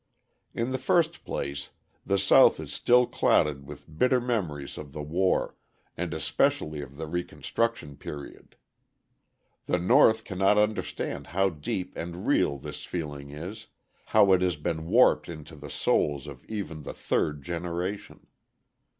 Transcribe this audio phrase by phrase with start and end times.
[0.55, 1.69] In the first place,
[2.07, 5.53] the South is still clouded with bitter memories of the war,
[5.95, 8.55] and especially of the Reconstruction period.
[9.67, 13.67] The North cannot understand how deep and real this feeling is,
[14.05, 18.25] how it has been warped into the souls of even the third generation.